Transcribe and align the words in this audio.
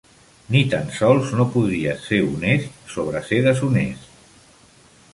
Ni 0.53 0.61
tan 0.71 0.89
sols 0.99 1.33
no 1.41 1.45
podries 1.57 2.07
ser 2.09 2.21
honest 2.31 2.83
sobre 2.97 3.25
ser 3.31 3.43
deshonest. 3.49 4.13